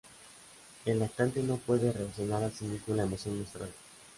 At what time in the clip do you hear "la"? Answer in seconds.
2.95-3.03